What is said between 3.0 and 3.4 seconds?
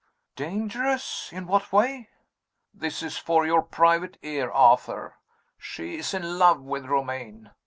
is